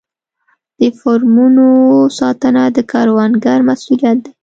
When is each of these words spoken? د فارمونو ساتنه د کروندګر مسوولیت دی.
د 0.79 0.81
فارمونو 0.99 1.65
ساتنه 2.19 2.63
د 2.75 2.77
کروندګر 2.91 3.59
مسوولیت 3.67 4.17
دی. 4.23 4.31